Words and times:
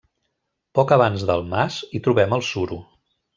Poc 0.79 0.93
abans 0.95 1.25
del 1.31 1.45
mas 1.51 1.77
hi 1.99 2.03
trobem 2.09 2.35
el 2.39 2.45
suro. 2.49 2.81